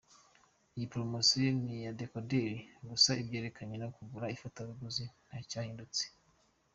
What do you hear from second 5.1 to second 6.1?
ntacyahindutse.